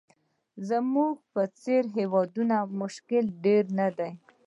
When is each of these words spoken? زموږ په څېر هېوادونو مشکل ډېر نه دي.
زموږ 0.69 1.15
په 1.33 1.41
څېر 1.61 1.83
هېوادونو 1.97 2.57
مشکل 2.81 3.25
ډېر 3.45 3.63
نه 3.79 3.87
دي. 3.97 4.11